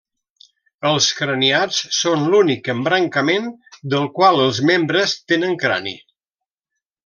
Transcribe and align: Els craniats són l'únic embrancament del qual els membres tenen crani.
Els 0.91 1.09
craniats 1.17 1.81
són 1.97 2.23
l'únic 2.31 2.71
embrancament 2.75 3.45
del 3.95 4.11
qual 4.19 4.43
els 4.49 4.63
membres 4.73 5.15
tenen 5.35 5.55
crani. 5.67 5.97